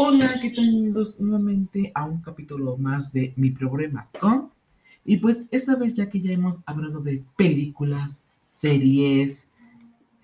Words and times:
Hola, 0.00 0.28
¿qué 0.40 0.50
tal? 0.50 0.66
Bienvenidos 0.66 1.18
nuevamente 1.18 1.90
a 1.92 2.04
un 2.04 2.20
capítulo 2.20 2.76
más 2.76 3.12
de 3.12 3.32
Mi 3.34 3.50
Problema 3.50 4.08
con. 4.20 4.52
Y 5.04 5.16
pues 5.16 5.48
esta 5.50 5.74
vez 5.74 5.94
ya 5.94 6.08
que 6.08 6.20
ya 6.20 6.30
hemos 6.30 6.62
hablado 6.66 7.00
de 7.00 7.24
películas, 7.36 8.28
series, 8.46 9.50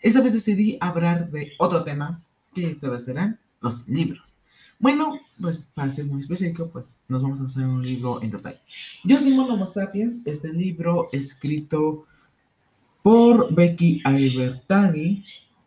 esta 0.01 0.21
vez 0.21 0.33
decidí 0.33 0.79
hablar 0.81 1.29
de 1.33 1.55
otro 1.59 1.83
tema, 1.83 2.23
que 2.55 2.71
esta 2.71 2.89
vez 2.89 3.05
serán 3.05 3.41
los 3.61 3.89
libros. 3.89 4.39
Bueno, 4.79 5.19
pues 5.41 5.65
para 5.75 5.91
ser 5.91 6.05
muy 6.05 6.21
específico, 6.21 6.69
pues 6.69 6.95
nos 7.09 7.25
vamos 7.25 7.41
a 7.41 7.47
hacer 7.47 7.65
un 7.65 7.85
libro 7.85 8.23
en 8.23 8.31
total. 8.31 8.61
Yo 9.03 9.19
soy 9.19 9.37
Homo 9.37 9.67
Sapiens, 9.67 10.25
este 10.25 10.53
libro 10.53 11.09
escrito 11.11 12.07
por 13.03 13.53
Becky 13.53 14.03
Albertani, 14.05 15.25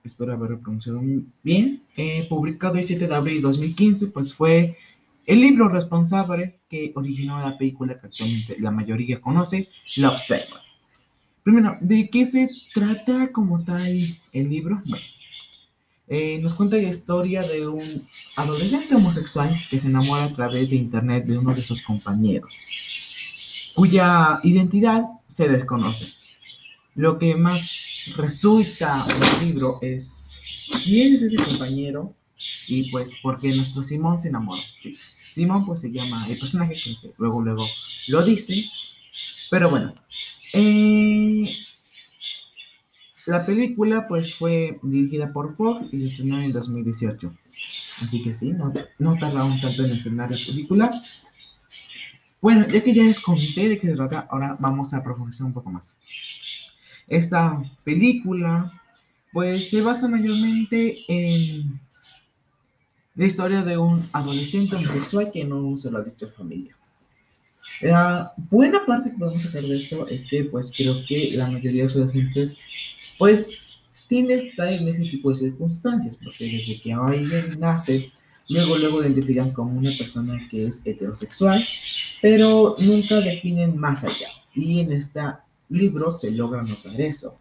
espero 0.08 0.34
haberlo 0.34 0.60
pronunciado 0.60 1.00
bien, 1.44 1.84
eh, 1.96 2.26
publicado 2.28 2.76
el 2.76 2.86
7 2.86 3.08
de 3.08 3.16
abril 3.16 3.36
de 3.36 3.42
2015, 3.42 4.08
pues 4.08 4.34
fue 4.34 4.78
el 5.26 5.42
libro 5.42 5.70
responsable 5.70 6.60
que 6.70 6.92
originó 6.96 7.40
la 7.40 7.58
película 7.58 8.00
que 8.00 8.08
actualmente 8.08 8.56
la 8.60 8.72
mayoría 8.72 9.22
conoce, 9.22 9.70
Love 9.98 10.20
Simon. 10.20 10.62
Primero, 11.44 11.78
¿de 11.80 12.10
qué 12.10 12.26
se 12.26 12.50
trata 12.74 13.32
como 13.32 13.64
tal 13.64 13.82
el 14.34 14.50
libro? 14.50 14.82
Bueno, 14.86 15.06
eh, 16.10 16.40
nos 16.40 16.54
cuenta 16.54 16.78
la 16.78 16.90
historia 16.90 17.42
de 17.42 17.68
un 17.68 17.82
adolescente 18.38 18.96
homosexual 18.96 19.50
que 19.70 19.78
se 19.78 19.88
enamora 19.88 20.26
a 20.26 20.34
través 20.34 20.70
de 20.70 20.78
internet 20.78 21.26
de 21.26 21.38
uno 21.38 21.54
de 21.54 21.62
sus 21.62 21.82
compañeros, 21.82 22.56
cuya 23.76 24.40
identidad 24.44 25.04
se 25.28 25.50
desconoce. 25.50 26.26
Lo 26.96 27.20
que 27.20 27.36
más 27.36 27.87
resulta 28.16 29.06
del 29.06 29.48
libro 29.48 29.80
es 29.82 30.42
quién 30.84 31.14
es 31.14 31.24
ese 31.24 31.38
compañero 31.38 32.14
y 32.68 32.90
pues 32.92 33.16
porque 33.22 33.54
nuestro 33.54 33.84
Simón 33.84 34.20
se 34.20 34.30
enamoró. 34.30 34.62
Sí. 34.82 34.96
Simón 34.96 35.66
pues 35.66 35.82
se 35.82 35.92
llama 35.92 36.18
el 36.30 36.38
personaje 36.38 36.76
que 36.76 37.14
luego 37.18 37.42
luego 37.42 37.68
lo 38.08 38.24
dice. 38.24 38.66
Pero 39.50 39.70
bueno, 39.70 39.94
eh, 40.54 41.58
la 43.28 43.46
película 43.46 44.08
pues 44.08 44.36
fue 44.36 44.80
dirigida 44.84 45.34
por 45.34 45.56
Ford 45.56 45.86
y 45.92 46.00
se 46.00 46.06
estrenó 46.08 46.40
en 46.42 46.54
2018. 46.54 47.34
Así 47.82 48.24
que 48.24 48.36
sí, 48.36 48.52
no, 48.52 48.72
no 49.00 49.18
tardaron 49.18 49.60
tanto 49.60 49.84
en 49.84 49.94
estrenar 49.94 50.30
la 50.30 50.38
película. 50.38 50.90
Bueno, 52.40 52.68
ya 52.68 52.84
que 52.84 52.94
ya 52.94 53.04
les 53.04 53.20
conté 53.20 53.68
de 53.68 53.80
qué 53.80 53.88
se 53.88 53.96
trata, 53.96 54.28
ahora 54.30 54.56
vamos 54.60 54.94
a 54.94 55.04
profundizar 55.04 55.48
un 55.48 55.54
poco 55.54 55.72
más. 55.72 55.98
Esta 57.08 57.64
película, 57.84 58.74
pues 59.32 59.70
se 59.70 59.82
basa 59.82 60.08
mayormente 60.08 61.06
en 61.08 61.80
la 63.16 63.26
historia 63.26 63.64
de 63.64 63.78
un 63.78 64.08
adolescente 64.12 64.76
homosexual 64.76 65.32
que 65.32 65.44
no 65.46 65.76
se 65.78 65.90
lo 65.90 65.98
ha 66.00 66.04
dicho 66.04 66.28
a 66.28 66.30
familia. 66.30 66.76
La 67.82 68.34
buena 68.38 68.86
parte 68.86 69.12
que 69.12 69.18
podemos 69.18 69.42
sacar 69.42 69.62
de 69.68 69.78
esto 69.78 70.08
es 70.08 70.26
que, 70.26 70.44
pues, 70.46 70.72
creo 70.76 70.98
que 71.08 71.32
la 71.36 71.48
mayoría 71.48 71.82
de 71.82 71.84
los 71.84 71.96
adolescentes, 71.96 72.58
pues, 73.18 73.82
tiene 74.08 74.30
que 74.30 74.50
estar 74.50 74.72
en 74.72 74.88
ese 74.88 75.04
tipo 75.04 75.30
de 75.30 75.36
circunstancias, 75.36 76.16
porque 76.16 76.46
desde 76.46 76.82
que 76.82 76.94
alguien 76.94 77.60
nace, 77.60 78.12
luego, 78.50 78.78
luego 78.78 79.02
lo 79.02 79.08
identifican 79.08 79.52
como 79.52 79.78
una 79.78 79.92
persona 79.98 80.48
que 80.50 80.58
es 80.58 80.82
heterosexual, 80.86 81.64
pero 82.22 82.76
nunca 82.80 83.20
definen 83.20 83.78
más 83.78 84.04
allá. 84.04 84.30
Y 84.56 84.80
en 84.80 84.92
esta 84.92 85.44
libro 85.70 86.12
se 86.12 86.32
logra 86.32 86.62
notar 86.62 87.00
eso. 87.00 87.38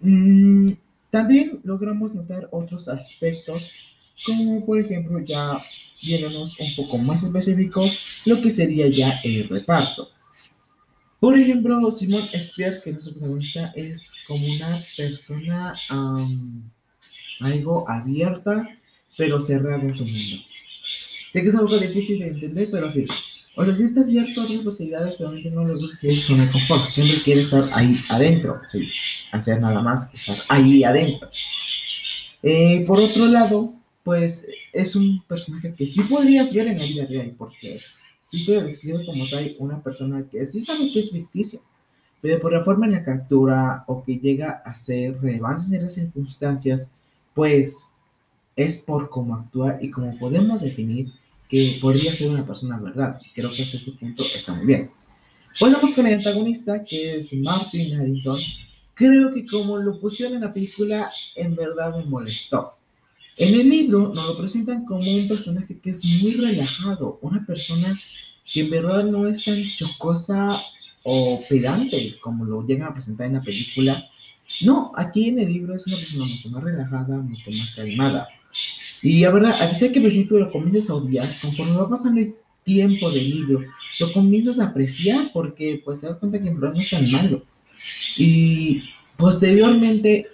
Mm, 0.00 0.72
también 1.10 1.60
logramos 1.64 2.14
notar 2.14 2.48
otros 2.50 2.88
aspectos, 2.88 3.96
como 4.24 4.64
por 4.64 4.80
ejemplo 4.80 5.20
ya 5.20 5.58
viéndonos 6.02 6.58
un 6.58 6.74
poco 6.74 6.98
más 6.98 7.22
específico 7.22 7.84
lo 8.26 8.40
que 8.40 8.50
sería 8.50 8.88
ya 8.88 9.20
el 9.22 9.48
reparto. 9.48 10.08
Por 11.20 11.38
ejemplo, 11.38 11.88
Simón 11.92 12.28
Spears, 12.32 12.82
que 12.82 12.90
es 12.90 12.94
nuestro 12.94 13.14
protagonista, 13.14 13.72
es 13.76 14.16
como 14.26 14.44
una 14.44 14.68
persona 14.96 15.74
algo 17.38 17.88
abierta, 17.88 18.68
pero 19.16 19.40
cerrada 19.40 19.82
en 19.82 19.94
su 19.94 20.04
mundo. 20.04 20.44
Sé 21.32 21.42
que 21.42 21.48
es 21.48 21.54
algo 21.54 21.78
difícil 21.78 22.18
de 22.18 22.28
entender, 22.28 22.68
pero 22.72 22.90
sí. 22.90 23.06
O 23.54 23.64
sea, 23.64 23.74
sí 23.74 23.84
está 23.84 24.00
abierto 24.00 24.40
a 24.40 24.44
otras 24.44 24.62
posibilidades, 24.62 25.16
pero 25.16 25.30
realmente 25.30 25.54
no 25.54 25.66
le 25.66 25.74
gusta 25.74 25.94
ser 25.94 26.16
zona 26.16 26.44
de 26.44 26.52
confort. 26.52 26.86
Siempre 26.86 27.22
quiere 27.22 27.42
estar 27.42 27.62
ahí 27.74 27.90
adentro, 28.10 28.60
sí. 28.68 28.88
Hacer 29.30 29.60
nada 29.60 29.82
más 29.82 30.06
que 30.06 30.16
estar 30.16 30.36
ahí 30.48 30.82
adentro. 30.84 31.28
Eh, 32.42 32.84
por 32.86 32.98
otro 32.98 33.26
lado, 33.26 33.74
pues 34.02 34.46
es 34.72 34.96
un 34.96 35.22
personaje 35.22 35.74
que 35.74 35.86
sí 35.86 36.00
podrías 36.02 36.54
ver 36.54 36.68
en 36.68 36.78
la 36.78 36.84
vida 36.84 37.06
real, 37.06 37.34
porque 37.36 37.76
sí 38.20 38.46
te 38.46 38.62
describe 38.62 39.04
como 39.04 39.28
tal 39.28 39.54
una 39.58 39.82
persona 39.82 40.24
que 40.30 40.44
sí 40.46 40.60
sabe 40.60 40.90
que 40.90 41.00
es 41.00 41.10
ficticia, 41.10 41.60
pero 42.22 42.40
por 42.40 42.52
la 42.52 42.64
forma 42.64 42.86
en 42.86 42.92
la 42.92 43.04
captura 43.04 43.84
o 43.86 44.02
que 44.02 44.16
llega 44.16 44.62
a 44.64 44.74
ser 44.74 45.20
relevancia 45.20 45.76
en 45.76 45.84
las 45.84 45.94
circunstancias, 45.94 46.92
pues 47.34 47.88
es 48.56 48.78
por 48.78 49.08
cómo 49.10 49.36
actúa 49.36 49.78
y 49.80 49.90
cómo 49.90 50.16
podemos 50.18 50.62
definir 50.62 51.12
que 51.52 51.76
podría 51.82 52.14
ser 52.14 52.30
una 52.30 52.46
persona 52.46 52.78
verdad. 52.78 53.20
Creo 53.34 53.52
que 53.52 53.62
hasta 53.62 53.76
este 53.76 53.92
punto 53.92 54.24
está 54.34 54.54
muy 54.54 54.64
bien. 54.64 54.90
Pues 55.60 55.74
vamos 55.74 55.92
con 55.92 56.06
el 56.06 56.14
antagonista, 56.14 56.82
que 56.82 57.18
es 57.18 57.34
Martin 57.34 57.94
Addison. 58.00 58.40
Creo 58.94 59.34
que 59.34 59.44
como 59.44 59.76
lo 59.76 60.00
pusieron 60.00 60.36
en 60.36 60.40
la 60.40 60.52
película, 60.54 61.12
en 61.34 61.54
verdad 61.54 61.94
me 61.94 62.06
molestó. 62.06 62.72
En 63.36 63.60
el 63.60 63.68
libro 63.68 64.14
nos 64.14 64.28
lo 64.28 64.38
presentan 64.38 64.86
como 64.86 65.00
un 65.00 65.28
personaje 65.28 65.78
que 65.78 65.90
es 65.90 66.02
muy 66.22 66.36
relajado, 66.36 67.18
una 67.20 67.44
persona 67.44 67.86
que 68.50 68.60
en 68.60 68.70
verdad 68.70 69.04
no 69.04 69.28
es 69.28 69.44
tan 69.44 69.62
chocosa 69.76 70.58
o 71.02 71.38
pedante 71.50 72.18
como 72.22 72.46
lo 72.46 72.66
llegan 72.66 72.88
a 72.88 72.94
presentar 72.94 73.26
en 73.26 73.34
la 73.34 73.42
película. 73.42 74.08
No, 74.62 74.92
aquí 74.96 75.28
en 75.28 75.38
el 75.38 75.52
libro 75.52 75.76
es 75.76 75.86
una 75.86 75.96
persona 75.96 76.24
mucho 76.24 76.48
más 76.48 76.64
relajada, 76.64 77.20
mucho 77.20 77.50
más 77.50 77.72
calmada. 77.72 78.26
Y 79.02 79.20
la 79.20 79.30
verdad, 79.30 79.60
a 79.60 79.68
pesar 79.68 79.90
que 79.92 79.98
al 79.98 80.04
principio 80.04 80.38
lo 80.38 80.50
comienzas 80.50 80.90
a 80.90 80.94
odiar, 80.94 81.26
conforme 81.40 81.76
va 81.76 81.88
pasando 81.88 82.20
el 82.20 82.34
tiempo 82.62 83.10
del 83.10 83.28
libro, 83.28 83.60
lo 83.98 84.12
comienzas 84.12 84.58
a 84.60 84.66
apreciar 84.66 85.30
porque 85.32 85.80
pues 85.84 86.00
te 86.00 86.06
das 86.06 86.16
cuenta 86.16 86.40
que 86.40 86.48
en 86.48 86.60
verdad 86.60 86.74
no 86.74 86.80
es 86.80 86.90
tan 86.90 87.10
malo. 87.10 87.42
Y 88.16 88.82
posteriormente, 89.16 90.28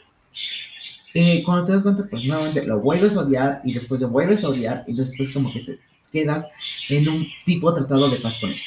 eh, 1.15 1.43
cuando 1.45 1.65
te 1.65 1.73
das 1.73 1.83
cuenta, 1.83 2.07
pues 2.09 2.27
nuevamente 2.27 2.67
lo 2.67 2.81
vuelves 2.81 3.17
a 3.17 3.21
odiar 3.21 3.63
y 3.65 3.73
después 3.73 4.01
lo 4.01 4.09
vuelves 4.09 4.45
a 4.45 4.49
odiar 4.49 4.85
y 4.87 4.95
después 4.95 5.33
como 5.33 5.53
que 5.53 5.61
te 5.61 5.79
quedas 6.13 6.49
en 6.91 7.09
un 7.09 7.27
tipo 7.45 7.73
tratado 7.73 8.09
de 8.09 8.17
paz 8.19 8.39
con 8.41 8.51
él. 8.51 8.61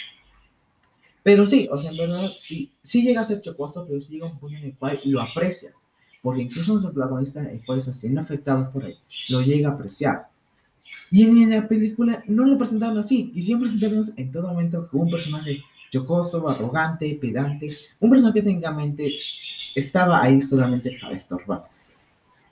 Pero 1.23 1.45
sí, 1.45 1.67
o 1.71 1.77
sea, 1.77 1.91
en 1.91 1.97
verdad, 1.97 2.27
sí, 2.29 2.71
sí 2.81 3.03
llega 3.03 3.21
a 3.21 3.25
ser 3.25 3.41
chocoso, 3.41 3.85
pero 3.87 4.01
sí 4.01 4.13
llega 4.13 4.25
un 4.25 4.39
punto 4.39 4.57
en 4.57 4.63
el 4.63 4.75
cual 4.75 4.99
lo 5.05 5.21
aprecias 5.21 5.90
porque 6.21 6.43
incluso 6.43 6.73
nuestro 6.73 6.93
protagonista, 6.93 7.49
cual 7.65 7.79
está 7.79 7.93
siendo 7.93 8.21
afectado 8.21 8.71
por 8.71 8.85
él, 8.85 8.97
lo 9.29 9.41
llega 9.41 9.69
a 9.69 9.73
apreciar. 9.73 10.27
Y 11.09 11.23
en 11.23 11.49
la 11.49 11.67
película 11.67 12.23
no 12.27 12.45
lo 12.45 12.57
presentaron 12.57 12.97
así, 12.97 13.31
quisieron 13.31 13.61
presentarnos 13.61 14.17
en 14.17 14.31
todo 14.31 14.47
momento 14.47 14.87
como 14.89 15.03
un 15.03 15.11
personaje 15.11 15.61
chocoso, 15.91 16.47
arrogante, 16.47 17.17
pedante, 17.19 17.69
un 17.99 18.09
personaje 18.09 18.39
que 18.39 18.43
técnicamente 18.43 19.13
estaba 19.75 20.21
ahí 20.21 20.41
solamente 20.41 20.97
para 21.01 21.15
estorbar. 21.15 21.63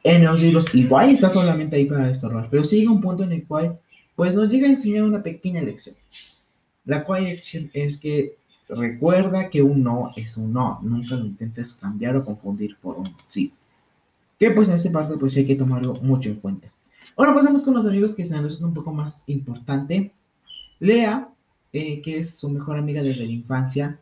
En 0.04 0.24
los 0.24 0.42
libros 0.42 0.74
igual 0.74 1.10
está 1.10 1.30
solamente 1.30 1.76
ahí 1.76 1.86
para 1.86 2.10
estorbar, 2.10 2.48
pero 2.50 2.64
sigue 2.64 2.88
un 2.88 3.02
punto 3.02 3.24
en 3.24 3.34
el 3.34 3.46
cual 3.46 3.80
pues 4.16 4.36
nos 4.36 4.50
llega 4.50 4.68
a 4.68 4.72
enseñar 4.72 5.04
una 5.04 5.24
pequeña 5.24 5.62
lección. 5.62 5.96
La 6.86 7.04
cual 7.04 7.24
lección 7.24 7.70
es 7.74 7.98
que 7.98 8.36
recuerda 8.68 9.50
que 9.50 9.62
un 9.62 9.84
no 9.84 10.12
es 10.16 10.38
un 10.38 10.54
no, 10.54 10.80
nunca 10.82 11.16
lo 11.16 11.26
intentes 11.26 11.74
cambiar 11.74 12.16
o 12.18 12.26
confundir 12.26 12.78
por 12.78 12.98
un 12.98 13.08
sí. 13.28 13.54
Que 14.40 14.52
pues 14.52 14.70
en 14.70 14.76
esta 14.76 14.92
parte 14.92 15.18
pues 15.18 15.36
hay 15.38 15.46
que 15.46 15.56
tomarlo 15.56 15.94
mucho 16.02 16.30
en 16.30 16.36
cuenta. 16.36 16.72
Ahora 17.16 17.36
pasamos 17.36 17.62
con 17.62 17.74
los 17.74 17.86
amigos 17.86 18.16
que 18.16 18.26
se 18.26 18.36
han 18.36 18.46
un 18.46 18.74
poco 18.74 18.92
más 18.94 19.28
importante. 19.28 20.14
Lea, 20.80 21.30
eh, 21.74 22.02
que 22.02 22.20
es 22.20 22.40
su 22.40 22.50
mejor 22.50 22.78
amiga 22.78 23.04
desde 23.04 23.26
la 23.26 23.32
infancia, 23.32 24.00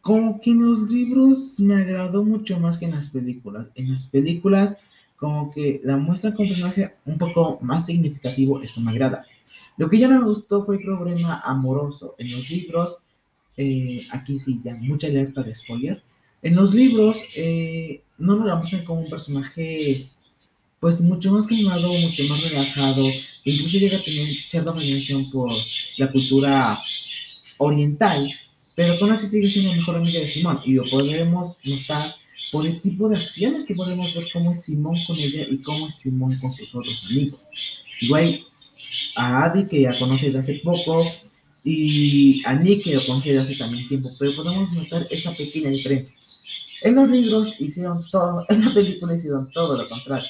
como 0.00 0.40
que 0.40 0.50
en 0.50 0.66
los 0.66 0.90
libros 0.90 1.60
me 1.60 1.76
agradó 1.76 2.24
mucho 2.24 2.58
más 2.58 2.78
que 2.78 2.86
en 2.86 2.92
las 2.92 3.10
películas. 3.10 3.68
En 3.76 3.90
las 3.90 4.08
películas 4.08 4.78
como 5.16 5.50
que 5.50 5.80
la 5.82 5.96
muestra 5.96 6.32
con 6.32 6.46
personaje 6.46 6.94
un 7.04 7.18
poco 7.18 7.58
más 7.60 7.86
significativo, 7.86 8.60
eso 8.60 8.80
me 8.80 8.92
agrada. 8.92 9.26
Lo 9.76 9.88
que 9.88 9.98
ya 9.98 10.08
no 10.08 10.20
me 10.20 10.26
gustó 10.26 10.62
fue 10.62 10.76
el 10.76 10.82
problema 10.82 11.40
amoroso. 11.44 12.14
En 12.18 12.26
los 12.26 12.48
libros, 12.50 12.98
eh, 13.56 13.96
aquí 14.14 14.38
sí, 14.38 14.60
ya 14.64 14.74
mucha 14.76 15.08
alerta 15.08 15.42
de 15.42 15.54
spoiler. 15.54 16.02
En 16.42 16.54
los 16.54 16.74
libros, 16.74 17.18
eh, 17.36 18.02
no 18.18 18.36
nos 18.36 18.46
la 18.46 18.56
muestran 18.56 18.84
como 18.84 19.00
un 19.00 19.10
personaje 19.10 20.06
pues 20.80 21.00
mucho 21.00 21.32
más 21.32 21.46
calmado, 21.46 21.92
mucho 21.92 22.22
más 22.24 22.40
relajado, 22.42 23.04
incluso 23.44 23.78
llega 23.78 23.98
a 23.98 24.02
tener 24.02 24.28
cierta 24.48 24.72
fascinación 24.72 25.28
por 25.30 25.50
la 25.96 26.10
cultura 26.12 26.80
oriental, 27.58 28.32
pero 28.76 28.96
con 28.98 29.10
así 29.10 29.26
sigue 29.26 29.50
siendo 29.50 29.72
la 29.72 29.76
mejor 29.76 29.96
amiga 29.96 30.20
de 30.20 30.28
Simón 30.28 30.60
y 30.64 30.74
lo 30.74 30.88
podremos 30.88 31.56
notar 31.64 32.14
por 32.52 32.64
el 32.64 32.80
tipo 32.80 33.08
de 33.08 33.16
acciones 33.16 33.64
que 33.64 33.74
podemos 33.74 34.14
ver 34.14 34.28
cómo 34.32 34.52
es 34.52 34.62
Simón 34.62 34.96
con 35.04 35.18
ella 35.18 35.46
y 35.50 35.58
cómo 35.58 35.88
es 35.88 35.96
Simón 35.96 36.30
con 36.40 36.54
sus 36.54 36.72
otros 36.74 37.02
amigos. 37.10 37.40
Igual, 38.00 38.40
a 39.16 39.44
Adi, 39.46 39.66
que 39.66 39.82
ya 39.82 39.98
conoce 39.98 40.30
de 40.30 40.38
hace 40.38 40.54
poco, 40.62 40.96
y 41.64 42.42
a 42.46 42.54
Nick, 42.54 42.84
que 42.84 42.94
lo 42.94 43.04
conoce 43.04 43.32
de 43.32 43.40
hace 43.40 43.56
también 43.56 43.88
tiempo, 43.88 44.10
pero 44.18 44.34
podemos 44.34 44.72
notar 44.72 45.06
esa 45.10 45.32
pequeña 45.32 45.70
diferencia. 45.70 46.16
En 46.82 46.94
los 46.94 47.08
libros 47.08 47.54
hicieron 47.58 47.98
todo, 48.10 48.44
en 48.48 48.64
la 48.64 48.72
película 48.72 49.14
hicieron 49.14 49.50
todo 49.52 49.82
lo 49.82 49.88
contrario. 49.88 50.28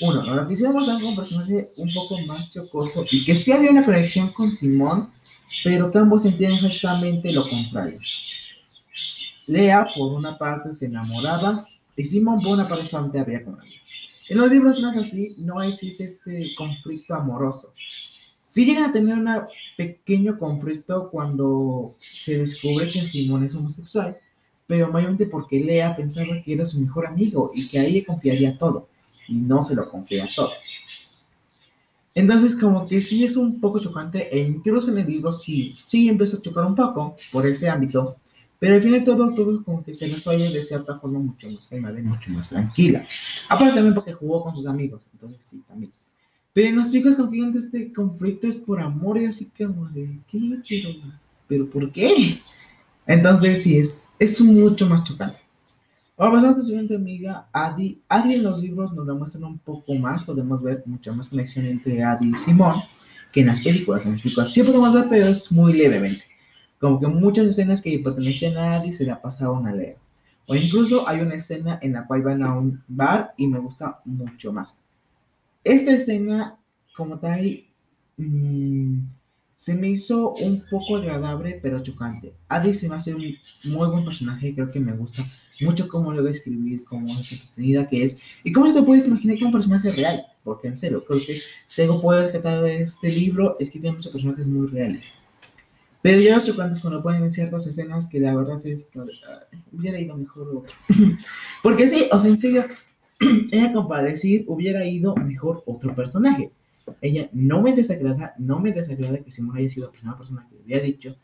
Uno, 0.00 0.22
nos 0.22 0.36
lo 0.36 0.48
quisieron 0.48 0.74
mostrar 0.74 0.96
como 0.96 1.10
un 1.10 1.16
personaje 1.16 1.68
un 1.76 1.92
poco 1.92 2.18
más 2.20 2.50
chocoso 2.50 3.04
y 3.10 3.24
que 3.24 3.36
sí 3.36 3.52
había 3.52 3.70
una 3.70 3.84
conexión 3.84 4.32
con 4.32 4.52
Simón, 4.52 5.10
pero 5.62 5.90
que 5.90 5.98
ambos 5.98 6.22
sentían 6.22 6.52
exactamente 6.52 7.32
lo 7.32 7.46
contrario. 7.48 7.98
Lea, 9.46 9.86
por 9.94 10.12
una 10.12 10.38
parte, 10.38 10.72
se 10.74 10.86
enamoraba 10.86 11.66
y 11.96 12.04
Simón, 12.04 12.40
por 12.40 12.52
una 12.52 12.66
parte, 12.66 12.88
solamente 12.88 13.20
había 13.20 13.44
con 13.44 13.60
ella. 13.62 13.76
En 14.30 14.38
los 14.38 14.50
libros 14.50 14.80
no 14.80 14.88
es 14.88 14.96
así, 14.96 15.34
no 15.44 15.60
existe 15.60 16.04
este 16.04 16.54
conflicto 16.54 17.14
amoroso. 17.14 17.74
Sí 18.40 18.64
llegan 18.64 18.84
a 18.84 18.92
tener 18.92 19.18
un 19.18 19.28
pequeño 19.76 20.38
conflicto 20.38 21.10
cuando 21.10 21.94
se 21.98 22.38
descubre 22.38 22.90
que 22.90 23.06
Simón 23.06 23.44
es 23.44 23.54
homosexual, 23.54 24.16
pero 24.70 24.88
mayormente 24.88 25.26
porque 25.26 25.58
Lea 25.58 25.96
pensaba 25.96 26.40
que 26.44 26.52
era 26.52 26.64
su 26.64 26.80
mejor 26.80 27.04
amigo 27.04 27.50
y 27.52 27.66
que 27.66 27.80
ahí 27.80 27.92
le 27.92 28.04
confiaría 28.04 28.56
todo 28.56 28.86
y 29.26 29.34
no 29.34 29.64
se 29.64 29.74
lo 29.74 29.90
confía 29.90 30.28
todo. 30.32 30.52
Entonces, 32.14 32.54
como 32.54 32.86
que 32.86 32.98
sí 32.98 33.24
es 33.24 33.36
un 33.36 33.60
poco 33.60 33.80
chocante, 33.80 34.28
e 34.30 34.38
incluso 34.46 34.92
en 34.92 34.98
el 34.98 35.08
libro 35.08 35.32
sí, 35.32 35.74
sí 35.86 36.08
empieza 36.08 36.36
a 36.36 36.40
chocar 36.40 36.64
un 36.66 36.76
poco 36.76 37.16
por 37.32 37.48
ese 37.48 37.68
ámbito, 37.68 38.14
pero 38.60 38.76
al 38.76 38.82
final 38.82 39.02
todo, 39.02 39.34
todo 39.34 39.60
como 39.64 39.82
que 39.82 39.92
se 39.92 40.06
oye 40.30 40.50
de 40.50 40.62
cierta 40.62 40.94
forma 40.94 41.18
mucho 41.18 41.50
más 41.50 41.66
calmada 41.66 41.98
y 41.98 42.02
mucho 42.04 42.30
más 42.30 42.50
tranquila. 42.50 43.04
Aparte 43.48 43.74
también 43.74 43.94
porque 43.94 44.12
jugó 44.12 44.44
con 44.44 44.54
sus 44.54 44.66
amigos, 44.66 45.02
entonces 45.12 45.44
sí, 45.50 45.60
también. 45.66 45.90
Pero 46.52 46.76
los 46.76 46.92
chicos 46.92 47.16
que 47.16 47.58
este 47.58 47.92
conflicto 47.92 48.46
es 48.46 48.58
por 48.58 48.80
amor 48.80 49.20
y 49.20 49.26
así 49.26 49.50
como 49.58 49.88
de, 49.88 50.16
¿qué? 50.30 50.38
Pero, 50.68 50.90
pero 51.48 51.68
¿por 51.68 51.90
qué? 51.90 52.40
Entonces 53.10 53.64
sí, 53.64 53.76
es, 53.76 54.10
es 54.20 54.40
mucho 54.40 54.86
más 54.86 55.02
chocante. 55.02 55.40
Ahora 56.16 56.34
pasando 56.34 56.58
con 56.58 56.66
siguiente 56.66 56.94
amiga, 56.94 57.48
Adi. 57.52 58.00
Adi 58.08 58.34
en 58.34 58.44
los 58.44 58.62
libros 58.62 58.92
nos 58.92 59.04
lo 59.04 59.16
muestran 59.16 59.42
un 59.42 59.58
poco 59.58 59.92
más, 59.94 60.22
podemos 60.22 60.62
ver 60.62 60.84
mucha 60.86 61.12
más 61.12 61.28
conexión 61.28 61.66
entre 61.66 62.04
Adi 62.04 62.30
y 62.30 62.34
Simón 62.36 62.80
que 63.32 63.40
en 63.40 63.48
las 63.48 63.62
películas. 63.62 64.06
En 64.06 64.12
las 64.12 64.22
películas 64.22 64.52
sí 64.52 64.62
podemos 64.62 64.94
ver, 64.94 65.06
pero 65.10 65.26
es 65.26 65.50
muy 65.50 65.74
levemente. 65.74 66.22
Como 66.78 67.00
que 67.00 67.08
muchas 67.08 67.46
escenas 67.46 67.82
que 67.82 67.98
pertenecen 67.98 68.56
a 68.56 68.76
Adi 68.76 68.92
se 68.92 69.04
la 69.04 69.20
pasaron 69.20 69.66
a 69.66 69.72
Leo. 69.72 69.96
O 70.46 70.54
incluso 70.54 71.08
hay 71.08 71.20
una 71.20 71.34
escena 71.34 71.80
en 71.82 71.94
la 71.94 72.06
cual 72.06 72.22
van 72.22 72.44
a 72.44 72.56
un 72.56 72.80
bar 72.86 73.34
y 73.36 73.48
me 73.48 73.58
gusta 73.58 74.00
mucho 74.04 74.52
más. 74.52 74.84
Esta 75.64 75.90
escena, 75.90 76.60
como 76.94 77.18
tal, 77.18 77.64
mmm, 78.18 79.00
se 79.60 79.74
me 79.74 79.90
hizo 79.90 80.30
un 80.30 80.64
poco 80.70 80.96
agradable, 80.96 81.60
pero 81.60 81.80
chocante. 81.80 82.32
Adi 82.48 82.72
se 82.72 82.88
me 82.88 82.94
hace 82.94 83.14
un 83.14 83.36
muy 83.66 83.88
buen 83.88 84.06
personaje, 84.06 84.54
creo 84.54 84.70
que 84.70 84.80
me 84.80 84.92
gusta 84.92 85.22
mucho 85.60 85.86
cómo 85.86 86.14
lo 86.14 86.22
voy 86.22 86.28
a 86.28 86.30
escribir, 86.30 86.82
cómo 86.82 87.04
es 87.04 87.30
entretenida 87.30 87.86
que 87.86 88.04
es, 88.04 88.16
y 88.42 88.52
cómo 88.52 88.66
se 88.66 88.72
te 88.72 88.82
puedes 88.82 89.06
imaginar 89.06 89.36
como 89.36 89.48
un 89.48 89.52
personaje 89.52 89.92
real, 89.92 90.24
porque 90.42 90.68
en 90.68 90.78
serio, 90.78 91.04
creo 91.04 91.18
que 91.18 91.34
si 91.34 91.82
algo 91.82 92.00
puedo 92.00 92.22
rescatar 92.22 92.62
de 92.62 92.84
este 92.84 93.10
libro 93.10 93.58
es 93.60 93.70
que 93.70 93.78
tiene 93.78 93.96
muchos 93.98 94.10
personajes 94.10 94.46
muy 94.46 94.66
reales. 94.66 95.12
Pero 96.00 96.22
ya 96.22 96.36
los 96.36 96.44
chocantes 96.44 96.80
cuando 96.80 97.02
ponen 97.02 97.24
en 97.24 97.30
ciertas 97.30 97.66
escenas 97.66 98.06
que 98.06 98.18
la 98.18 98.34
verdad 98.34 98.56
es 98.64 98.84
que 98.84 98.98
hubiera 99.72 100.00
ido 100.00 100.16
mejor 100.16 100.56
otro. 100.56 100.74
porque 101.62 101.86
sí, 101.86 102.08
o 102.10 102.18
sea, 102.18 102.30
en 102.30 102.38
serio, 102.38 102.64
ella 103.52 103.74
decir 104.04 104.46
hubiera 104.48 104.86
ido 104.86 105.14
mejor 105.16 105.62
otro 105.66 105.94
personaje. 105.94 106.50
Ella 107.00 107.28
no 107.32 107.62
me 107.62 107.74
desagrada, 107.74 108.34
no 108.38 108.60
me 108.60 108.72
desagrada 108.72 109.18
que 109.18 109.32
Simón 109.32 109.56
haya 109.56 109.70
sido 109.70 109.86
la 109.86 109.92
primera 109.92 110.18
persona 110.18 110.46
que 110.48 110.54
le 110.54 110.62
había 110.62 110.80
dicho, 110.80 111.16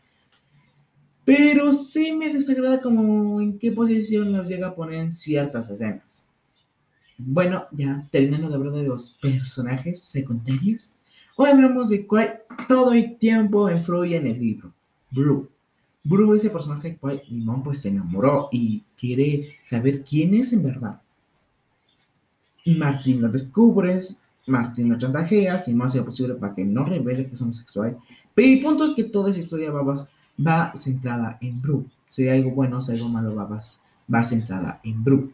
pero 1.25 1.73
sí 1.73 2.13
me 2.13 2.33
desagrada 2.33 2.81
como 2.81 3.41
en 3.41 3.59
qué 3.59 3.73
posición 3.73 4.33
las 4.33 4.49
llega 4.49 4.69
a 4.69 4.75
poner 4.75 5.01
en 5.01 5.13
ciertas 5.13 5.71
escenas. 5.71 6.29
Bueno, 7.19 7.67
ya 7.73 8.07
terminando 8.11 8.49
de 8.49 8.55
hablar 8.55 8.75
de 8.75 8.85
los 8.85 9.11
personajes 9.21 10.03
secundarios, 10.03 10.99
hoy 11.37 11.51
hablamos 11.51 11.89
de 11.89 12.07
cuál 12.07 12.43
todo 12.69 12.93
el 12.93 13.17
tiempo 13.17 13.69
influye 13.71 14.17
en 14.17 14.27
el 14.27 14.39
libro. 14.39 14.73
Blue. 15.11 15.49
Blue 16.05 16.35
es 16.37 16.45
el 16.45 16.53
personaje 16.53 16.91
del 16.91 16.99
cual 16.99 17.23
Limón 17.29 17.65
pues 17.65 17.81
se 17.81 17.89
enamoró 17.89 18.49
y 18.53 18.85
quiere 18.97 19.57
saber 19.65 20.05
quién 20.05 20.35
es 20.35 20.53
en 20.53 20.63
verdad. 20.63 21.01
Martín 22.67 23.23
lo 23.23 23.29
descubres, 23.29 24.23
Martín 24.47 24.89
lo 24.89 24.99
chantajea, 24.99 25.59
si 25.59 25.77
hace 25.81 25.99
lo 25.99 26.05
posible 26.05 26.35
para 26.35 26.55
que 26.55 26.65
no 26.65 26.85
revele 26.85 27.27
que 27.27 27.35
es 27.35 27.43
homosexual. 27.43 27.97
Pero 28.35 28.49
el 28.49 28.61
punto 28.61 28.85
es 28.85 28.95
que 28.95 29.05
toda 29.05 29.31
esa 29.31 29.41
historia 29.41 29.71
va, 29.71 30.09
va 30.47 30.73
centrada 30.75 31.39
en 31.41 31.61
Bru. 31.61 31.87
Si 32.09 32.29
hay 32.29 32.39
algo 32.39 32.55
bueno, 32.55 32.81
si 32.83 32.93
hay 32.93 32.99
algo 32.99 33.11
malo, 33.11 33.35
va, 33.35 33.63
va 34.13 34.25
centrada 34.25 34.81
en 34.85 35.03
Bru. 35.03 35.33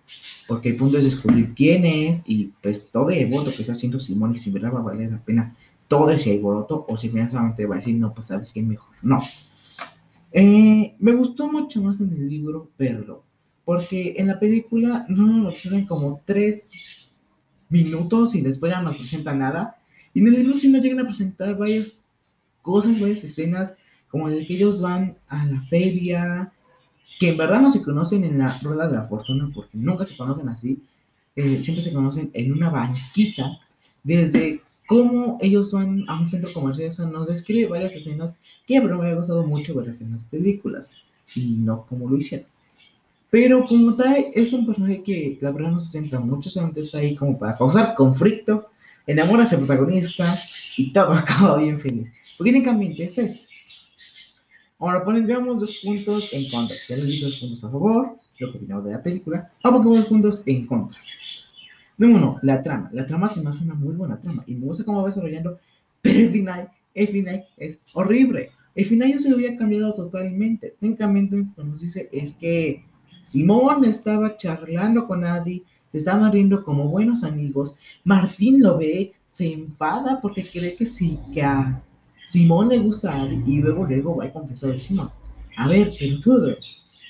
Porque 0.48 0.70
el 0.70 0.76
punto 0.76 0.98
es 0.98 1.04
descubrir 1.04 1.52
quién 1.54 1.84
es 1.84 2.22
y 2.24 2.52
pues 2.62 2.88
todo 2.90 3.10
el 3.10 3.28
voto 3.28 3.50
que 3.50 3.62
está 3.62 3.72
haciendo 3.72 4.00
Simón 4.00 4.34
y 4.34 4.38
si 4.38 4.50
verdad 4.50 4.72
va 4.72 4.80
a 4.80 4.82
valer 4.82 5.10
la 5.10 5.18
pena 5.18 5.54
todo 5.92 6.10
ese 6.10 6.38
voto 6.38 6.86
o 6.88 6.96
si 6.96 7.10
solamente 7.10 7.66
va 7.66 7.74
a 7.74 7.78
decir, 7.78 7.94
no, 7.96 8.14
pues 8.14 8.28
sabes 8.28 8.50
quién 8.50 8.66
mejor. 8.66 8.88
No. 9.02 9.18
Eh, 10.32 10.94
me 10.98 11.14
gustó 11.14 11.52
mucho 11.52 11.82
más 11.82 12.00
en 12.00 12.12
el 12.12 12.28
libro 12.30 12.70
verlo. 12.78 13.24
Porque 13.64 14.14
en 14.16 14.28
la 14.28 14.40
película 14.40 15.04
no 15.10 15.26
nos 15.26 15.60
tienen 15.60 15.86
como 15.86 16.22
tres 16.24 17.11
minutos 17.72 18.34
y 18.34 18.42
después 18.42 18.70
ya 18.70 18.78
no 18.78 18.88
nos 18.88 18.96
presenta 18.96 19.34
nada. 19.34 19.76
Y 20.14 20.20
en 20.20 20.28
el 20.28 20.34
libro 20.34 20.54
sí 20.54 20.70
nos 20.70 20.82
llegan 20.82 21.00
a 21.00 21.04
presentar 21.04 21.56
varias 21.56 22.04
cosas, 22.60 23.00
varias 23.00 23.24
escenas, 23.24 23.76
como 24.08 24.28
de 24.28 24.46
que 24.46 24.54
ellos 24.54 24.80
van 24.80 25.16
a 25.26 25.44
la 25.46 25.62
feria, 25.62 26.52
que 27.18 27.30
en 27.30 27.36
verdad 27.36 27.60
no 27.60 27.70
se 27.70 27.82
conocen 27.82 28.24
en 28.24 28.38
la 28.38 28.52
rueda 28.62 28.88
de 28.88 28.96
la 28.96 29.04
fortuna, 29.04 29.50
porque 29.54 29.78
nunca 29.78 30.04
se 30.04 30.16
conocen 30.16 30.48
así, 30.48 30.82
eh, 31.34 31.46
siempre 31.46 31.82
se 31.82 31.92
conocen 31.92 32.30
en 32.34 32.52
una 32.52 32.68
banquita, 32.68 33.58
desde 34.02 34.60
cómo 34.86 35.38
ellos 35.40 35.72
van 35.72 36.04
a 36.08 36.20
un 36.20 36.28
centro 36.28 36.50
comercial, 36.52 36.88
o 36.88 36.92
sea, 36.92 37.06
nos 37.06 37.26
describe 37.26 37.70
varias 37.70 37.94
escenas 37.94 38.38
que 38.66 38.76
a 38.76 38.82
mí 38.82 38.88
me 38.88 39.08
ha 39.08 39.14
gustado 39.14 39.46
mucho 39.46 39.74
ver 39.74 39.90
en 39.98 40.12
las 40.12 40.24
películas, 40.26 40.98
y 41.34 41.56
no 41.58 41.86
como 41.86 42.08
lo 42.08 42.18
hicieron. 42.18 42.51
Pero 43.32 43.66
como 43.66 43.96
tal, 43.96 44.26
es 44.34 44.52
un 44.52 44.66
personaje 44.66 45.02
que 45.02 45.38
la 45.40 45.50
verdad 45.52 45.70
no 45.70 45.80
se 45.80 45.98
centra 45.98 46.20
mucho, 46.20 46.50
solamente 46.50 46.82
está 46.82 46.98
ahí 46.98 47.16
como 47.16 47.38
para 47.38 47.56
causar 47.56 47.94
conflicto, 47.94 48.68
enamora 49.06 49.44
a 49.44 49.46
su 49.46 49.56
protagonista 49.56 50.26
y 50.76 50.92
todo 50.92 51.12
acaba 51.14 51.56
bien 51.56 51.80
feliz. 51.80 52.10
Porque 52.36 52.52
técnicamente 52.52 53.04
es 53.04 53.16
eso. 53.16 53.48
Ahora 54.78 55.02
pondríamos 55.02 55.58
dos 55.58 55.80
puntos 55.82 56.30
en 56.34 56.50
contra. 56.50 56.76
Ya 56.86 56.94
les 56.94 57.06
dije 57.06 57.24
dos 57.24 57.36
puntos 57.36 57.64
a 57.64 57.70
favor, 57.70 58.18
lo 58.38 58.52
que 58.52 58.58
opinamos 58.58 58.84
de 58.84 58.92
la 58.92 59.02
película. 59.02 59.50
Con 59.62 59.82
dos 59.82 60.04
puntos 60.08 60.42
en 60.44 60.66
contra. 60.66 60.98
Número 61.96 62.18
uno, 62.18 62.38
la 62.42 62.62
trama. 62.62 62.90
La 62.92 63.06
trama 63.06 63.28
se 63.28 63.42
me 63.42 63.48
hace 63.48 63.64
una 63.64 63.72
muy 63.72 63.96
buena 63.96 64.20
trama 64.20 64.44
y 64.46 64.56
me 64.56 64.66
gusta 64.66 64.84
cómo 64.84 65.00
va 65.00 65.08
desarrollando, 65.08 65.58
pero 66.02 66.18
el 66.18 66.28
final, 66.28 66.70
el 66.94 67.08
final 67.08 67.46
es 67.56 67.80
horrible. 67.94 68.50
El 68.74 68.84
final 68.84 69.10
yo 69.10 69.16
se 69.16 69.30
lo 69.30 69.36
había 69.36 69.56
cambiado 69.56 69.94
totalmente. 69.94 70.74
Técnicamente 70.78 71.34
lo 71.34 71.46
que 71.46 71.64
nos 71.64 71.80
dice 71.80 72.10
es 72.12 72.34
que 72.34 72.91
Simón 73.24 73.84
estaba 73.84 74.36
charlando 74.36 75.06
con 75.06 75.24
Adi, 75.24 75.62
se 75.90 75.98
estaban 75.98 76.32
riendo 76.32 76.64
como 76.64 76.88
buenos 76.88 77.24
amigos. 77.24 77.76
Martín 78.04 78.62
lo 78.62 78.78
ve, 78.78 79.12
se 79.26 79.52
enfada 79.52 80.20
porque 80.20 80.42
cree 80.42 80.74
que 80.76 80.86
sí, 80.86 81.18
que 81.32 81.42
a 81.42 81.82
Simón 82.24 82.68
le 82.68 82.78
gusta 82.78 83.12
a 83.12 83.22
Adi 83.22 83.42
y 83.46 83.58
luego, 83.58 83.84
luego 83.84 84.16
va 84.16 84.26
a 84.26 84.32
confesar 84.32 84.72
a 84.72 84.78
Simón. 84.78 85.08
A 85.56 85.68
ver, 85.68 85.92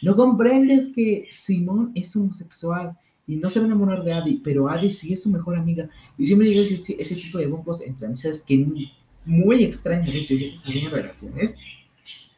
no 0.03 0.17
comprendes 0.17 0.91
que 0.95 1.27
Simón 1.29 1.93
es 1.95 2.15
homosexual 2.17 2.99
y 3.27 3.37
no 3.37 3.49
se 3.51 3.61
va 3.61 3.65
a 3.65 3.69
enamorar 3.69 4.03
de 4.03 4.13
Adi, 4.13 4.41
pero 4.43 4.69
Adi 4.69 4.93
sí 4.93 5.13
es 5.13 5.23
su 5.23 5.31
mejor 5.31 5.57
amiga. 5.57 5.89
Y 6.19 6.27
siempre 6.27 6.49
llega 6.49 6.61
ese, 6.61 6.97
ese 6.99 7.15
tipo 7.15 7.39
de 7.39 7.47
bumpos 7.47 7.83
entre 7.83 8.09
amistades 8.09 8.43
que 8.43 8.67
muy 9.25 9.65
extraños, 9.65 10.29
yo 10.29 10.37
ya 10.37 10.59
sabía 10.59 10.91
relaciones, 10.91 11.57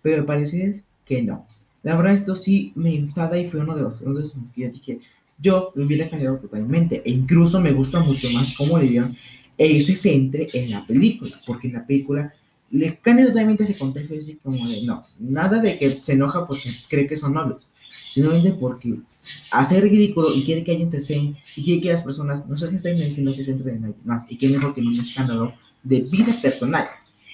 pero 0.02 0.26
parece 0.26 0.82
que 1.04 1.22
no. 1.22 1.46
La 1.84 1.96
verdad, 1.96 2.14
esto 2.14 2.34
sí 2.34 2.72
me 2.74 2.94
enfada 2.94 3.38
y 3.38 3.48
fue 3.48 3.60
uno 3.60 3.76
de 3.76 3.82
los 3.82 4.00
errores 4.00 4.32
que 4.54 4.70
dije, 4.70 5.00
yo 5.38 5.70
lo 5.74 5.84
hubiera 5.84 6.08
cambiado 6.08 6.38
totalmente. 6.38 7.02
E 7.04 7.10
incluso 7.10 7.60
me 7.60 7.72
gusta 7.72 8.00
mucho 8.00 8.30
más 8.30 8.52
cómo 8.56 8.78
le 8.78 8.88
dieron 8.88 9.16
ese 9.56 9.94
centre 9.94 10.46
en 10.54 10.70
la 10.70 10.84
película, 10.86 11.30
porque 11.46 11.68
en 11.68 11.74
la 11.74 11.86
película 11.86 12.34
le 12.70 12.98
cambia 12.98 13.26
totalmente 13.26 13.64
ese 13.64 13.78
contexto 13.78 14.14
y 14.14 14.18
dice 14.18 14.38
como 14.42 14.68
de, 14.68 14.82
no, 14.82 15.02
nada 15.20 15.60
de 15.60 15.78
que 15.78 15.88
se 15.88 16.14
enoja 16.14 16.46
porque 16.46 16.68
cree 16.88 17.06
que 17.06 17.16
son 17.16 17.34
novios, 17.34 17.62
sino 17.88 18.30
de 18.30 18.52
porque 18.52 18.96
hace 19.52 19.80
ridículo 19.80 20.34
y 20.34 20.42
quiere 20.42 20.64
que 20.64 20.72
alguien 20.72 20.90
se 20.90 21.14
y 21.14 21.64
quiere 21.64 21.80
que 21.80 21.90
las 21.90 22.02
personas 22.02 22.48
no 22.48 22.56
se 22.56 22.68
centren 22.68 22.96
en 22.96 23.02
él, 23.02 23.10
sino 23.10 23.32
se 23.32 23.44
centren 23.44 23.76
en 23.76 23.82
nadie 23.82 23.94
más, 24.04 24.26
y 24.28 24.36
que 24.36 24.48
mejor 24.48 24.74
que 24.74 24.80
un 24.80 24.92
escándalo 24.92 25.54
de 25.82 26.00
vida 26.00 26.32
personal. 26.42 26.88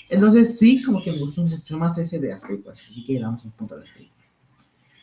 Entonces 0.08 0.58
sí, 0.58 0.82
como 0.82 1.00
que 1.00 1.12
me 1.12 1.18
gustó 1.18 1.42
mucho 1.42 1.78
más 1.78 1.96
ese 1.96 2.18
de 2.18 2.36
películas, 2.36 2.78
así 2.90 3.06
que 3.06 3.18
damos 3.18 3.44
un 3.44 3.52
punto 3.52 3.76
a 3.76 3.78
las 3.78 3.90
películas. 3.90 4.19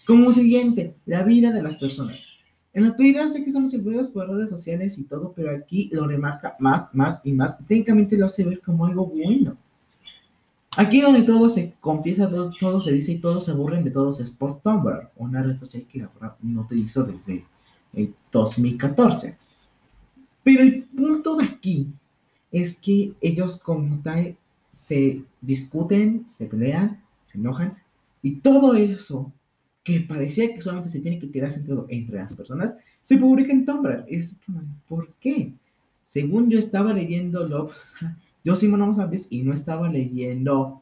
Como 0.07 0.31
siguiente, 0.31 0.95
la 1.05 1.23
vida 1.23 1.51
de 1.51 1.61
las 1.61 1.79
personas. 1.79 2.25
En 2.73 2.83
la 2.83 2.89
actualidad 2.89 3.27
sé 3.27 3.41
que 3.41 3.49
estamos 3.49 3.73
influidos 3.73 4.07
por 4.07 4.29
redes 4.29 4.49
sociales 4.49 4.97
y 4.99 5.03
todo, 5.03 5.33
pero 5.35 5.53
aquí 5.53 5.89
lo 5.91 6.07
remarca 6.07 6.55
más, 6.59 6.95
más 6.95 7.19
y 7.25 7.33
más. 7.33 7.57
Técnicamente 7.67 8.17
lo 8.17 8.27
hace 8.27 8.45
ver 8.45 8.61
como 8.61 8.85
algo 8.85 9.05
bueno. 9.05 9.57
Aquí 10.77 11.01
donde 11.01 11.23
todo 11.23 11.49
se 11.49 11.73
confiesa, 11.81 12.29
todo, 12.29 12.81
se 12.81 12.93
dice 12.93 13.11
y 13.13 13.17
todos 13.17 13.43
se 13.43 13.51
aburren 13.51 13.83
de 13.83 13.91
todos 13.91 14.21
es 14.21 14.31
por 14.31 14.61
Tumblr, 14.61 15.09
una 15.17 15.43
red 15.43 15.59
social 15.59 15.83
que 15.91 15.99
la 15.99 16.09
verdad 16.13 16.35
no 16.41 16.61
utilizo 16.61 17.03
desde 17.03 17.43
el 17.91 18.13
2014. 18.31 19.35
Pero 20.41 20.63
el 20.63 20.83
punto 20.83 21.35
de 21.35 21.45
aquí 21.45 21.87
es 22.49 22.79
que 22.79 23.11
ellos 23.19 23.57
como 23.57 23.99
tal 24.01 24.37
se 24.71 25.23
discuten, 25.41 26.25
se 26.29 26.45
pelean, 26.45 27.03
se 27.25 27.39
enojan 27.39 27.77
y 28.21 28.35
todo 28.35 28.73
eso 28.75 29.33
que 29.88 30.01
parecía 30.01 30.53
que 30.53 30.62
solamente 30.62 30.91
se 30.91 31.00
tiene 31.00 31.17
que 31.17 31.32
quedar 31.32 31.50
centrado 31.50 31.86
entre 31.88 32.17
las 32.17 32.36
personas, 32.36 32.77
se 33.01 33.15
publica 33.15 33.53
en 33.53 33.65
Tumblr. 33.65 34.06
Y 34.10 34.20
¿por 34.86 35.13
qué? 35.22 35.53
Según 36.06 36.50
yo 36.50 36.60
estaba 36.60 36.91
leyendo 36.91 37.48
Love, 37.48 37.72
yo 38.44 38.58
sí 38.58 38.67
no 38.67 38.94
sabes 38.94 39.27
y 39.29 39.44
no 39.44 39.53
estaba 39.53 39.88
leyendo 39.88 40.82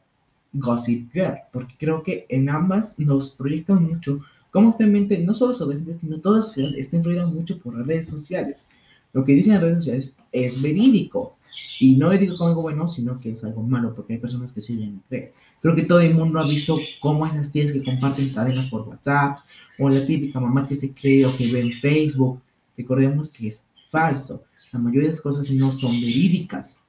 Gossip 0.52 1.12
Girl, 1.12 1.38
porque 1.52 1.76
creo 1.78 2.02
que 2.02 2.26
en 2.28 2.48
ambas 2.48 2.98
nos 2.98 3.30
proyectan 3.30 3.84
mucho 3.84 4.22
como 4.50 4.70
actualmente 4.70 5.18
no 5.18 5.34
solo 5.34 5.54
sobre 5.54 5.78
sino 6.00 6.18
toda 6.18 6.38
la 6.38 6.42
sociedad 6.42 6.72
está 6.76 6.96
influida 6.96 7.26
mucho 7.28 7.60
por 7.60 7.76
redes 7.86 8.08
sociales. 8.08 8.68
Lo 9.16 9.24
que 9.24 9.32
dicen 9.32 9.54
las 9.54 9.62
redes 9.62 9.78
sociales 9.78 10.18
es 10.30 10.60
verídico. 10.60 11.38
Y 11.80 11.96
no 11.96 12.10
digo 12.10 12.36
como 12.36 12.50
algo 12.50 12.60
bueno, 12.60 12.86
sino 12.86 13.18
que 13.18 13.30
es 13.30 13.42
algo 13.44 13.62
malo, 13.62 13.94
porque 13.94 14.12
hay 14.12 14.18
personas 14.18 14.52
que 14.52 14.60
sí 14.60 14.74
a 14.74 15.08
creer. 15.08 15.32
Creo 15.62 15.74
que 15.74 15.84
todo 15.84 16.00
el 16.00 16.14
mundo 16.14 16.38
ha 16.38 16.46
visto 16.46 16.78
cómo 17.00 17.26
esas 17.26 17.50
tías 17.50 17.72
que 17.72 17.82
comparten 17.82 18.28
cadenas 18.34 18.66
por 18.66 18.86
WhatsApp, 18.86 19.38
o 19.78 19.88
la 19.88 20.04
típica 20.04 20.38
mamá 20.38 20.68
que 20.68 20.74
se 20.74 20.92
cree 20.92 21.24
o 21.24 21.30
que 21.34 21.50
ve 21.50 21.60
en 21.60 21.72
Facebook. 21.80 22.42
Recordemos 22.76 23.30
que 23.30 23.48
es 23.48 23.62
falso. 23.90 24.44
La 24.70 24.78
mayoría 24.78 25.08
de 25.08 25.14
las 25.14 25.22
cosas 25.22 25.50
no 25.52 25.72
son 25.72 25.92
verídicas. 25.92 26.82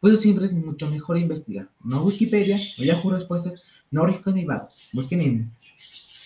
Por 0.00 0.10
eso 0.10 0.20
siempre 0.20 0.46
es 0.46 0.54
mucho 0.54 0.90
mejor 0.90 1.16
investigar. 1.16 1.68
No 1.84 2.02
Wikipedia, 2.02 2.58
no 2.76 2.84
Yahoo 2.84 3.08
Respuestas, 3.08 3.62
no 3.92 4.04
Rico 4.04 4.34
Busquen 4.94 5.20
en 5.20 5.52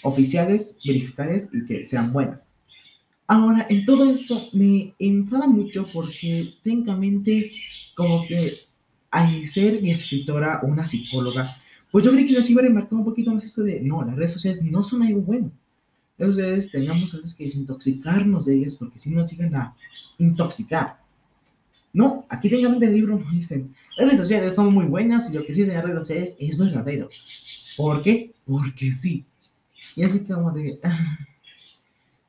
oficiales, 0.03 0.79
verificables 0.83 1.51
y 1.53 1.67
que 1.67 1.85
sean 1.85 2.11
buenas. 2.11 2.54
Ahora, 3.27 3.67
en 3.71 3.85
todo 3.85 4.11
esto 4.11 4.39
me 4.53 4.95
enfada 4.99 5.47
mucho 5.47 5.85
porque 5.93 6.45
técnicamente 6.63 7.53
como 7.97 8.27
que 8.27 8.37
al 9.11 9.47
ser 9.47 9.81
mi 9.81 9.93
escritora 9.93 10.61
una 10.63 10.87
psicóloga, 10.87 11.47
pues 11.91 12.05
yo 12.05 12.11
creo 12.11 12.27
que 12.27 12.33
nos 12.33 12.51
iba 12.51 12.61
a 12.61 12.65
remarcar 12.65 12.95
un 12.95 13.05
poquito 13.05 13.33
más 13.33 13.45
esto 13.45 13.63
de, 13.63 13.81
no, 13.81 14.05
las 14.05 14.17
redes 14.17 14.33
sociales 14.33 14.63
no 14.65 14.83
son 14.85 15.03
algo 15.03 15.21
bueno. 15.21 15.51
Entonces 16.19 16.71
tengamos 16.71 17.15
a 17.15 17.19
veces 17.19 17.35
que 17.35 17.45
desintoxicarnos 17.45 18.47
de 18.47 18.57
ellas 18.57 18.77
porque 18.77 18.99
si 18.99 19.11
no 19.11 19.27
llegan 19.27 19.55
a 19.55 19.77
intoxicar. 20.19 20.99
No, 21.93 22.27
aquí 22.29 22.51
técnicamente 22.51 22.87
el 22.87 22.95
libro 22.95 23.19
nos 23.19 23.33
dicen, 23.33 23.75
las 23.97 24.07
redes 24.07 24.21
sociales 24.21 24.55
son 24.55 24.75
muy 24.75 24.87
buenas 24.87 25.31
y 25.31 25.35
lo 25.35 25.47
que 25.47 25.55
sí 25.55 25.63
en 25.63 25.75
las 25.75 25.85
redes 25.85 26.01
sociales 26.01 26.37
es 26.41 26.59
verdadero. 26.59 27.09
¿Por 27.77 28.03
qué? 28.03 28.33
Porque 28.45 28.93
sí. 28.93 29.25
Y 29.97 30.03
así 30.03 30.25
como 30.25 30.51
de... 30.51 30.81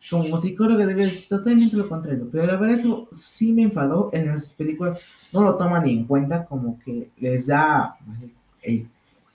como 0.10 0.38
psicólogo 0.38 0.86
debes 0.86 1.28
totalmente 1.28 1.76
lo 1.78 1.90
contrario. 1.90 2.28
Pero 2.32 2.46
la 2.46 2.58
verdad 2.58 2.72
eso 2.72 3.08
sí 3.12 3.54
me 3.54 3.64
enfadó. 3.64 4.10
En 4.14 4.28
las 4.28 4.54
películas 4.54 5.04
no 5.34 5.42
lo 5.42 5.56
toman 5.56 5.84
ni 5.84 5.94
en 5.94 6.06
cuenta, 6.06 6.46
como 6.46 6.78
que 6.80 7.10
les 7.18 7.48
da 7.48 7.98
el 8.62 8.88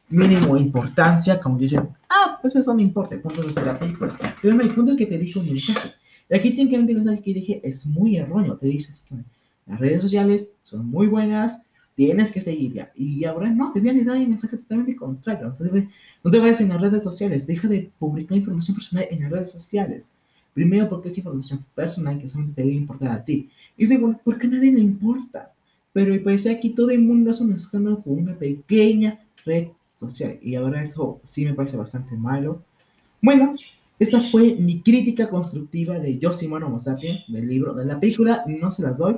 mínimo 0.08 0.56
importancia, 0.56 1.40
como 1.40 1.58
dicen, 1.58 1.88
ah, 2.08 2.38
pues 2.40 2.54
eso 2.56 2.74
no 2.74 2.80
importa, 2.80 3.14
el 3.14 3.20
punto 3.20 3.42
de 3.42 3.64
la 3.64 3.78
película. 3.78 4.16
Pero 4.40 4.60
el 4.60 4.74
punto 4.74 4.92
es 4.92 4.98
que 4.98 5.06
te 5.06 5.18
dije 5.18 5.38
un 5.38 5.46
mensaje. 5.46 5.92
Y 6.28 6.34
aquí 6.34 6.54
que 6.54 6.76
el 6.76 6.84
mensaje 6.84 7.20
que 7.22 7.34
dije 7.34 7.60
es 7.64 7.86
muy 7.86 8.16
erróneo. 8.16 8.56
Te 8.56 8.66
dice 8.66 8.92
que 9.08 9.16
las 9.66 9.80
redes 9.80 10.02
sociales 10.02 10.50
son 10.62 10.86
muy 10.86 11.08
buenas, 11.08 11.66
tienes 11.96 12.32
que 12.32 12.40
seguir 12.40 12.88
Y 12.94 13.24
ahora 13.24 13.50
no, 13.50 13.72
te 13.72 13.80
viene 13.80 14.02
a 14.02 14.04
dar 14.04 14.16
el 14.16 14.28
mensaje 14.28 14.56
totalmente 14.56 14.94
contrario. 14.96 15.48
Entonces, 15.48 15.84
no 16.22 16.30
te 16.30 16.38
vayas 16.38 16.60
en 16.60 16.68
las 16.68 16.80
redes 16.80 17.02
sociales, 17.02 17.46
deja 17.46 17.66
de 17.66 17.90
publicar 17.98 18.38
información 18.38 18.76
personal 18.76 19.06
en 19.10 19.22
las 19.22 19.30
redes 19.30 19.50
sociales. 19.50 20.12
Primero, 20.52 20.88
porque 20.88 21.08
es 21.08 21.18
información 21.18 21.64
personal 21.74 22.20
que 22.20 22.28
solamente 22.28 22.62
te 22.62 22.68
debe 22.68 22.76
importar 22.76 23.12
a 23.12 23.24
ti. 23.24 23.48
Y 23.76 23.86
segundo, 23.86 24.20
porque 24.24 24.46
a 24.46 24.50
nadie 24.50 24.72
le 24.72 24.80
importa. 24.80 25.52
Pero 25.92 26.12
me 26.12 26.20
parece 26.20 26.50
aquí 26.50 26.70
todo 26.70 26.90
el 26.90 27.00
mundo 27.00 27.30
hace 27.30 27.42
un 27.42 27.52
escándalo 27.52 28.02
con 28.02 28.14
una 28.14 28.34
pequeña 28.36 29.20
red 29.44 29.68
social. 29.96 30.38
Y 30.42 30.54
ahora 30.54 30.82
eso 30.82 31.20
sí 31.24 31.44
me 31.44 31.54
parece 31.54 31.76
bastante 31.76 32.16
malo. 32.16 32.62
Bueno, 33.20 33.54
esta 33.98 34.20
fue 34.30 34.54
mi 34.54 34.80
crítica 34.80 35.28
constructiva 35.28 35.98
de 35.98 36.18
Yoshimono 36.18 36.66
Homo 36.66 36.80
sapiens, 36.80 37.24
del 37.28 37.46
libro, 37.46 37.74
de 37.74 37.84
la 37.84 38.00
película. 38.00 38.44
No 38.46 38.72
se 38.72 38.82
las 38.82 38.96
doy. 38.96 39.16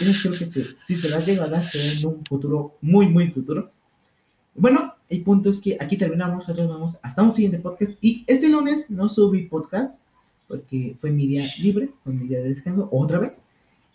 Eso 0.00 0.28
creo 0.28 0.38
que 0.38 0.46
si 0.46 0.96
se 0.96 1.08
las 1.10 1.24
llega 1.26 1.44
a 1.44 1.48
dar, 1.48 1.62
será 1.62 1.84
en 1.84 2.18
un 2.18 2.24
futuro 2.24 2.74
muy, 2.80 3.08
muy 3.08 3.30
futuro. 3.30 3.70
Bueno, 4.56 4.94
el 5.08 5.22
punto 5.22 5.50
es 5.50 5.60
que 5.60 5.76
aquí 5.80 5.96
terminamos. 5.96 6.38
Nosotros 6.38 6.68
vamos 6.68 6.98
hasta 7.02 7.22
un 7.22 7.32
siguiente 7.32 7.58
podcast. 7.58 8.02
Y 8.02 8.24
este 8.26 8.48
lunes 8.48 8.90
no 8.90 9.08
subí 9.08 9.46
podcast 9.46 10.02
porque 10.48 10.96
fue 11.00 11.10
mi 11.10 11.26
día 11.26 11.46
libre, 11.58 11.90
fue 12.02 12.12
mi 12.12 12.28
día 12.28 12.38
de 12.38 12.50
descanso, 12.50 12.88
otra 12.92 13.18
vez. 13.18 13.42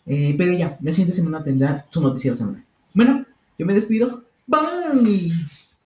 Eh, 0.06 0.34
pero 0.38 0.54
ya, 0.54 0.78
la 0.82 0.92
siguiente 0.92 1.16
semana 1.16 1.44
tendrá 1.44 1.86
su 1.90 2.02
noticiero 2.02 2.36
semanal. 2.36 2.64
Bueno, 2.94 3.26
yo 3.58 3.66
me 3.66 3.74
despido. 3.74 4.24
Bye. 4.48 5.32